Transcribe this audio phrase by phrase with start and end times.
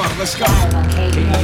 [0.00, 0.46] On, let's go.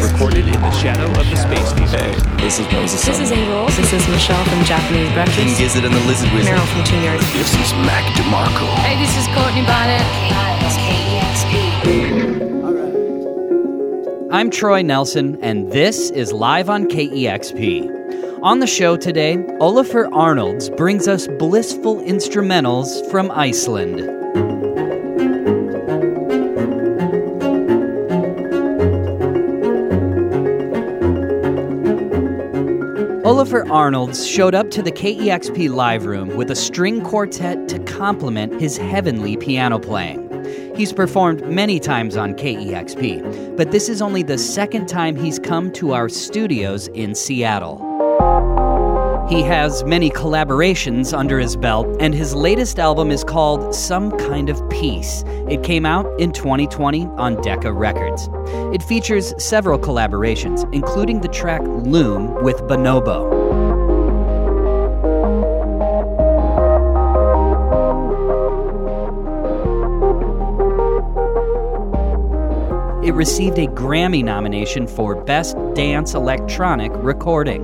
[0.00, 1.92] Recorded in the shadow of the space needle.
[1.92, 3.04] Hey, this is Moses.
[3.04, 3.66] This is April.
[3.66, 5.58] This is Michelle from Japanese King Breakfast.
[5.58, 6.54] Gizzard and the Lizard Wizard.
[6.54, 7.32] Merrill from Tune-Yards.
[7.34, 8.66] This is Mac DeMarco.
[8.80, 10.00] Hey, this is Courtney Barnett.
[10.32, 10.56] Bonnet.
[14.32, 18.40] I'm Troy Nelson, and this is Live on KEXP.
[18.42, 24.15] On the show today, Olafur Arnalds brings us blissful instrumentals from Iceland.
[33.56, 38.60] Olafur Arnalds showed up to the KEXP live room with a string quartet to complement
[38.60, 40.22] his heavenly piano playing.
[40.76, 45.72] He's performed many times on KEXP, but this is only the second time he's come
[45.72, 47.78] to our studios in Seattle.
[49.28, 54.50] He has many collaborations under his belt, and his latest album is called Some Kind
[54.50, 55.24] of Peace.
[55.48, 58.28] It came out in 2020 on Decca Records.
[58.74, 63.35] It features several collaborations, including the track Loom with Bonobo.
[73.06, 77.62] It received a Grammy nomination for Best Dance Electronic Recording.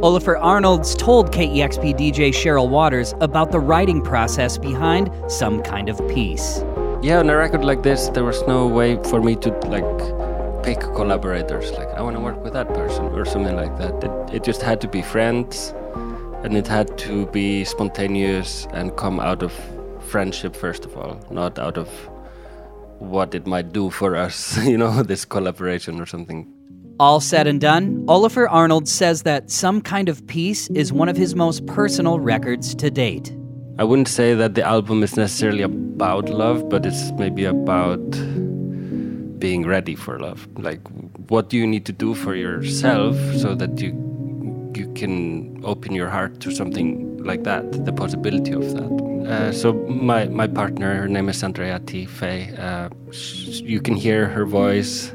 [0.00, 5.98] Olafur Arnalds told KEXP DJ Cheryl Waters about the writing process behind Some Kind of
[6.06, 6.62] Peace.
[7.02, 10.78] yeah on a record like this there was no way for me to like pick
[10.94, 14.44] collaborators like i want to work with that person or something like that it, it
[14.44, 15.74] just had to be friends
[16.44, 19.52] and it had to be spontaneous and come out of
[19.98, 21.88] friendship first of all not out of
[22.98, 26.46] what it might do for us you know this collaboration or something
[26.98, 31.16] All said and done, Oliver Arnold says that Some Kind of Peace is one of
[31.16, 33.36] his most personal records to date.
[33.78, 38.00] I wouldn't say that the album is necessarily about love, but it's maybe about
[39.38, 40.48] being ready for love.
[40.56, 40.80] Like,
[41.28, 43.92] what do you need to do for yourself so that you
[44.74, 49.05] you can open your heart to something like that, the possibility of that.
[49.26, 52.06] Uh, so my my partner, her name is Andrea T.
[52.06, 52.54] Fay.
[52.56, 55.12] Uh, sh- you can hear her voice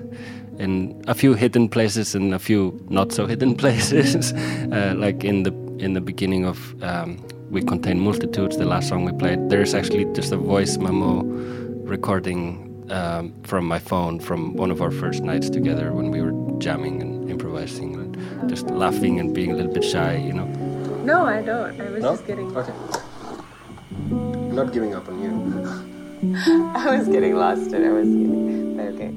[0.59, 5.43] in a few hidden places and a few not so hidden places, uh, like in
[5.43, 7.17] the in the beginning of um,
[7.49, 9.49] "We Contain Multitudes," the last song we played.
[9.49, 11.23] There's actually just a voice memo
[11.85, 16.33] recording um, from my phone from one of our first nights together when we were
[16.59, 20.47] jamming and improvising and just laughing and being a little bit shy, you know.
[21.05, 21.79] No, I don't.
[21.79, 22.55] I was just getting.
[22.57, 22.73] Okay.
[24.51, 26.35] Not giving up on you.
[26.75, 28.79] I was getting lost and I was getting.
[28.79, 29.13] Okay.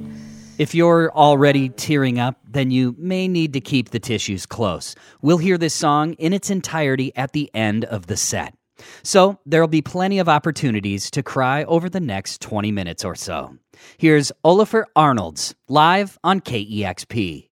[0.58, 4.94] If you're already tearing up, then you may need to keep the tissues close.
[5.20, 8.54] We'll hear this song in its entirety at the end of the set.
[9.02, 13.56] So there'll be plenty of opportunities to cry over the next 20 minutes or so.
[13.98, 17.48] Here's Olafur Arnalds live on KEXP.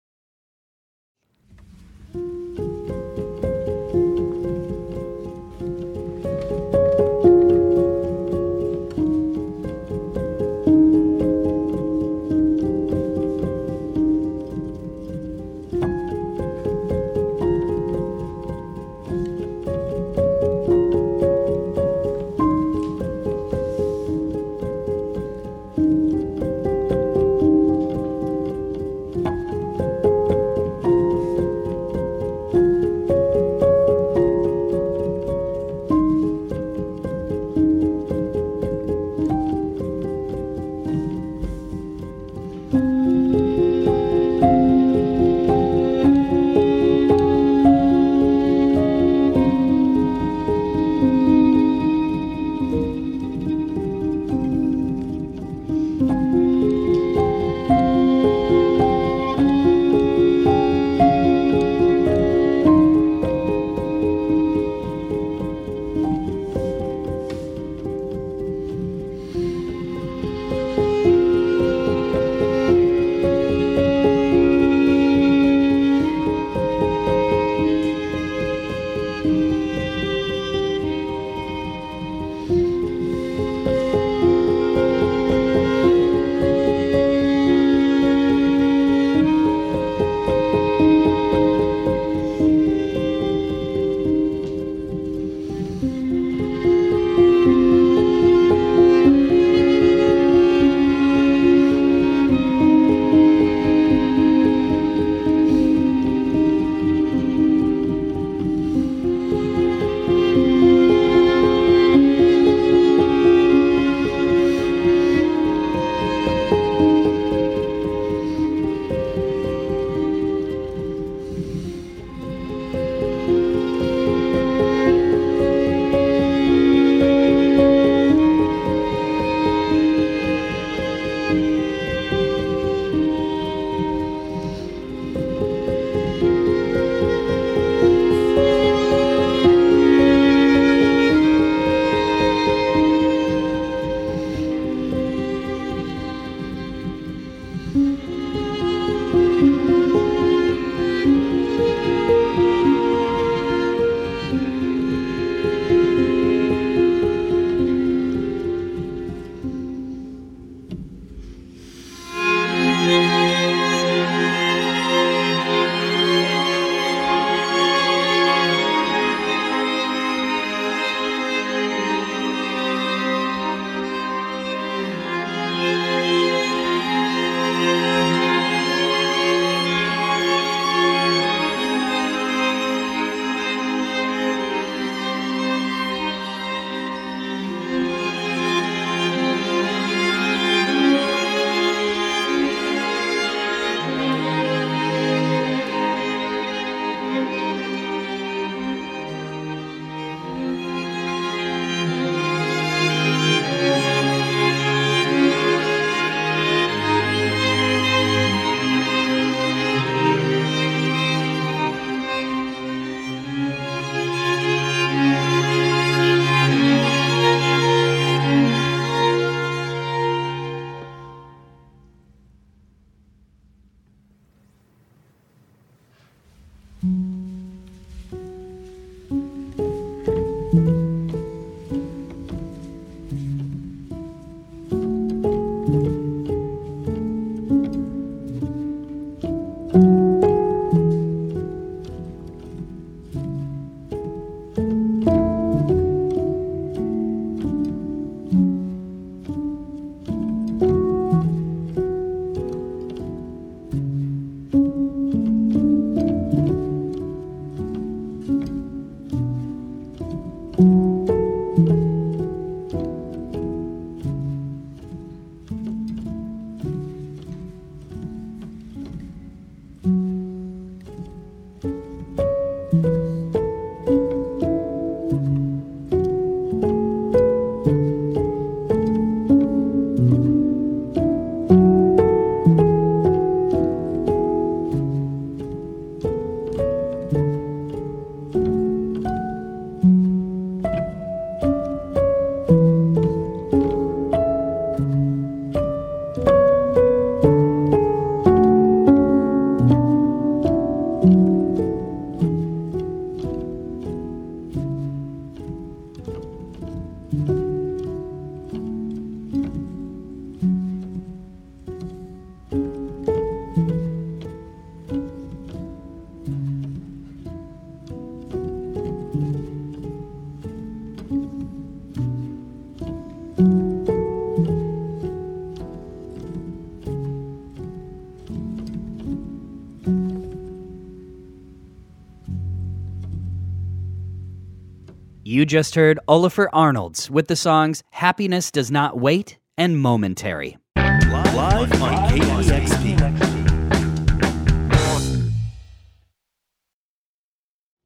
[335.30, 340.58] You just heard Olafur Arnalds with the songs Happiness Does Not Wait and Momentary.
[340.75, 342.99] Live on KEXP.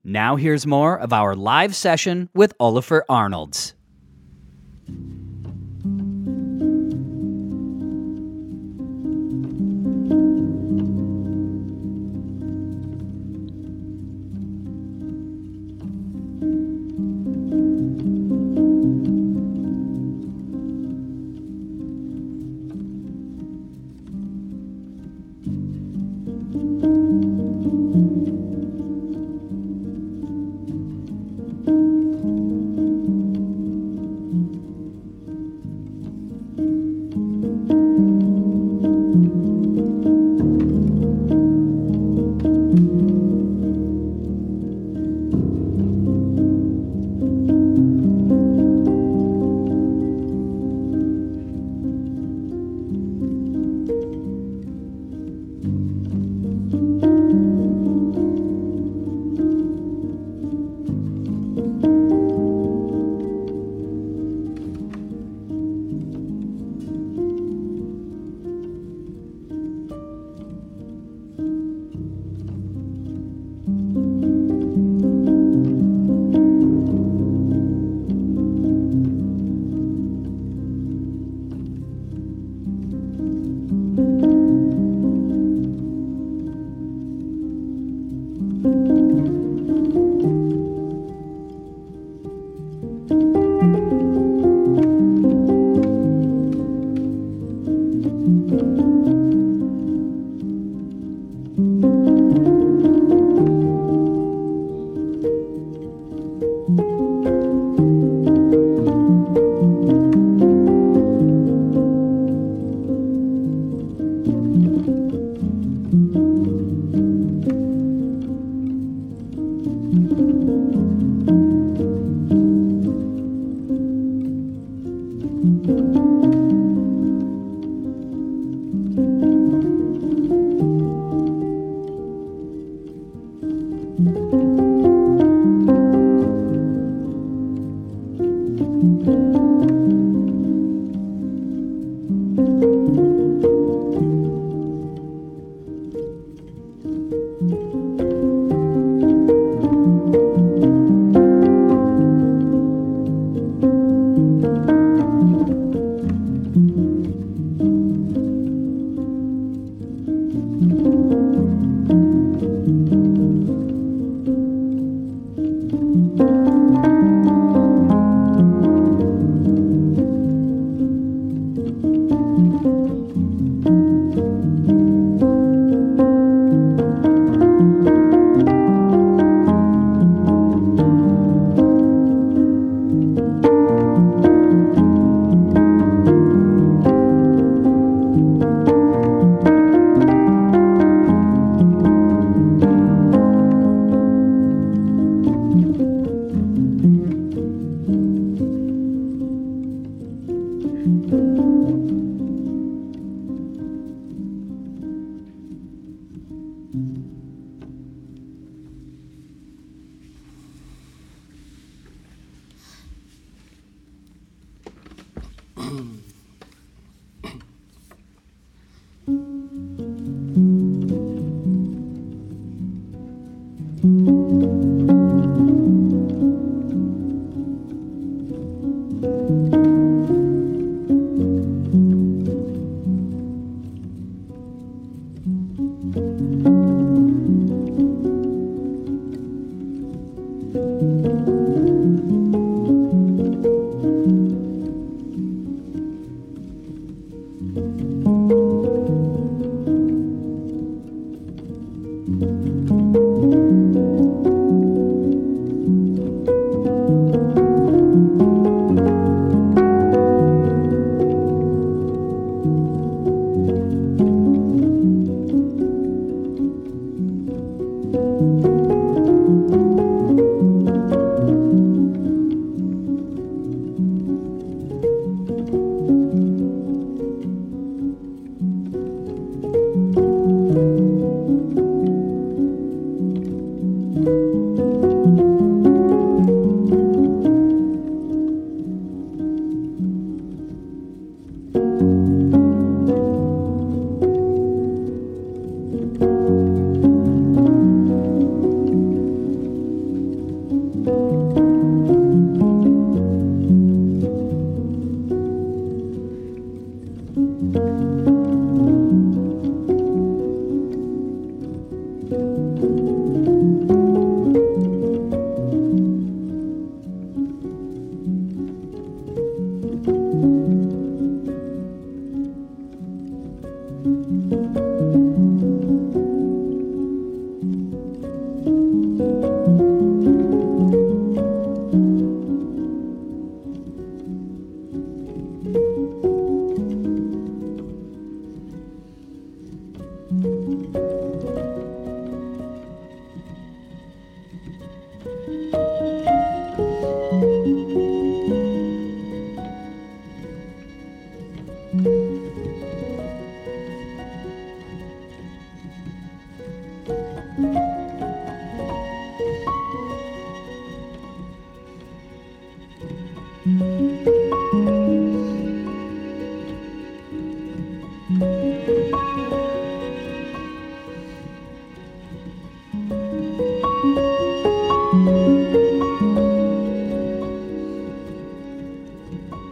[0.02, 3.74] Now here's more of our live session with Olafur Arnalds.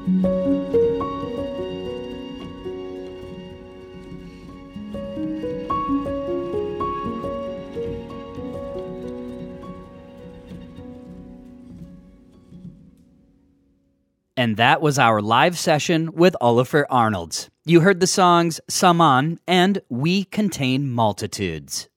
[0.02, 0.25] And
[14.56, 17.49] that was our live session with Olafur Arnalds.
[17.64, 21.88] You heard the songs Saman and We Contain Multitudes.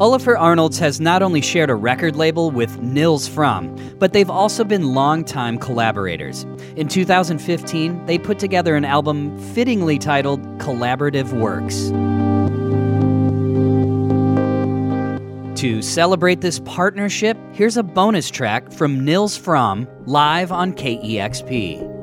[0.00, 4.62] Olafur Arnalds has not only shared a record label with Nils Frahm, but they've also
[4.62, 6.44] been longtime collaborators.
[6.76, 11.88] In 2015, they put together an album fittingly titled Collaborative Works.
[15.60, 21.97] To celebrate this partnership, here's a bonus track from Nils Frahm live on KEXP.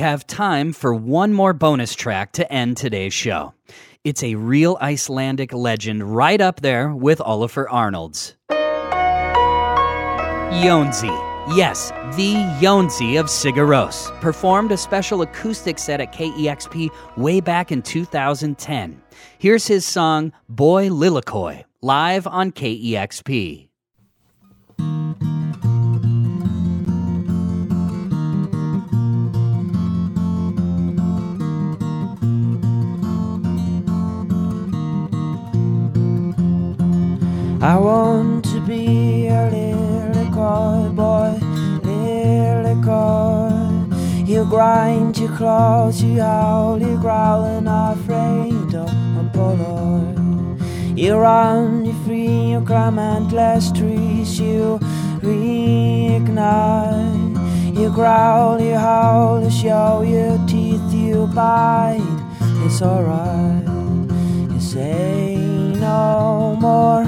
[0.00, 3.52] Have time for one more bonus track to end today's show.
[4.02, 8.34] It's a real Icelandic legend right up there with Olafur Arnalds.
[10.62, 11.54] Jónsi.
[11.54, 12.32] Yes, the
[12.62, 19.02] Jónsi of Sigur Rós performed a special acoustic set at KEXP way back in 2010.
[19.36, 23.68] Here's his song Boy Lilikoi, live on KEXP.
[37.62, 41.38] I want to be a little boy,
[42.82, 43.50] coy.
[44.24, 50.14] You grind your claws, you howl, you growl, and afraid of a polo.
[50.96, 54.78] You run, you free, you climb endless trees, you
[55.20, 56.38] reignite.
[57.76, 62.00] You growl, you howl, you show your teeth, you bite.
[62.64, 63.68] It's alright,
[64.50, 65.36] you say
[65.78, 67.04] no more.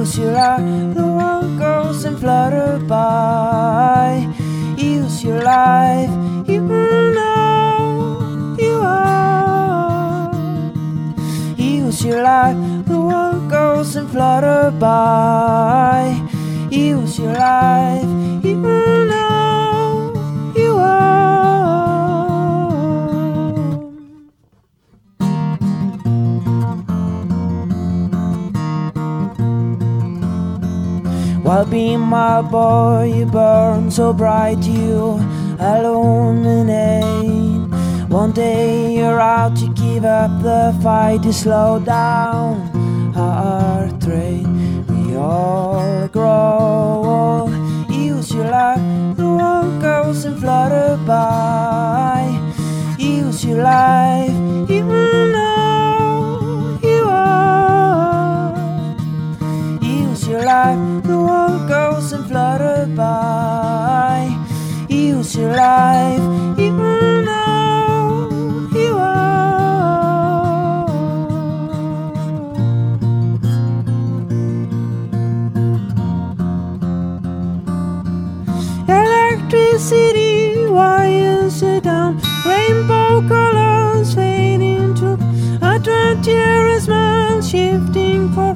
[0.00, 4.26] Eye, the world goes and flutter by.
[4.78, 6.08] Use your life,
[6.48, 10.32] you know you are.
[11.58, 16.16] Use your life, the world goes and flutter by.
[16.70, 18.08] Use your life,
[18.42, 19.09] you know
[31.42, 35.18] While being my boy, you burn so bright, you
[35.58, 37.20] illuminate.
[38.08, 42.70] One day you're out to give up the fight, to slow down
[43.16, 44.46] our trade.
[44.88, 47.50] We all grow old.
[47.90, 52.28] Use your life, the world goes and flutter by.
[52.98, 55.39] Use your life, even
[60.50, 64.26] the world goes and flutter by.
[64.88, 68.28] Use your life, even though
[68.74, 70.88] you are.
[78.88, 85.12] Electricity wires are down, rainbow colors fading to
[85.62, 88.54] a twenty-year smile shifting for.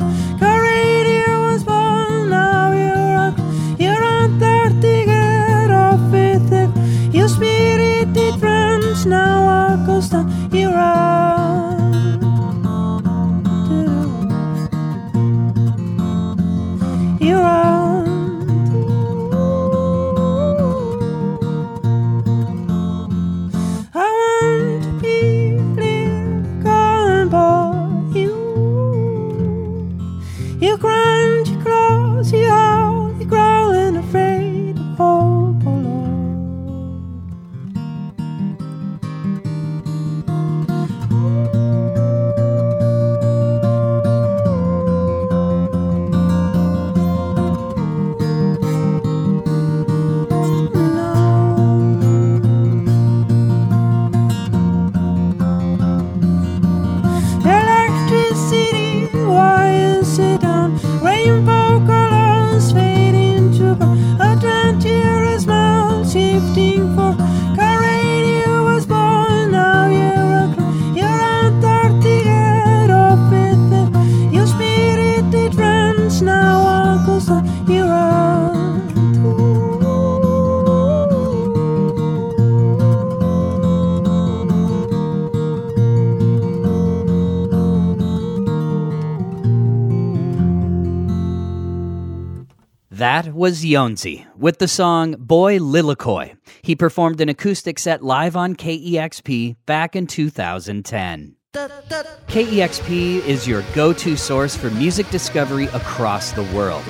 [93.45, 96.35] Was Jónsi with the song Boy Lilikoi.
[96.63, 101.37] He performed an acoustic set live on KEXP back in 2010.
[101.53, 106.85] KEXP is your go to source for music discovery across the world.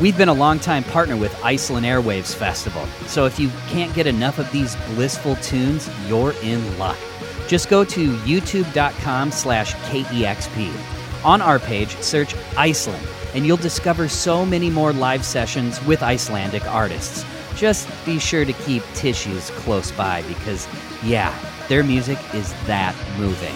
[0.00, 4.40] We've been a longtime partner with Iceland Airwaves Festival, so if you can't get enough
[4.40, 6.98] of these blissful tunes, you're in luck.
[7.46, 11.24] Just go to youtube.com slash KEXP.
[11.24, 16.66] On our page, search Iceland, and you'll discover so many more live sessions with Icelandic
[16.66, 17.24] artists.
[17.54, 20.66] Just be sure to keep tissues close by because,
[21.04, 21.36] yeah,
[21.68, 23.54] their music is that moving.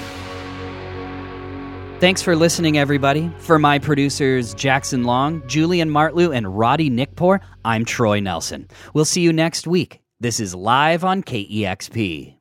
[1.99, 3.31] Thanks for listening, everybody.
[3.39, 8.69] For my producers Jackson Long, Julian Martlew, and Roddy Nickpour, I'm Troy Nelson.
[8.93, 10.01] We'll see you next week.
[10.21, 12.37] This is live on KEXP.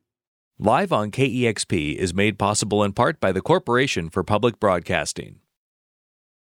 [0.60, 5.40] Live on KEXP is made possible in part by the Corporation for Public Broadcasting.